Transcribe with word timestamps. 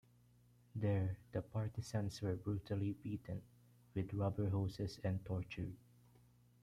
There, 0.75 1.15
the 1.31 1.43
partisans 1.43 2.23
were 2.23 2.35
brutally 2.35 2.93
beaten 3.03 3.43
with 3.93 4.15
rubber 4.15 4.49
hoses 4.49 4.99
and 5.03 5.23
tortured. 5.23 5.75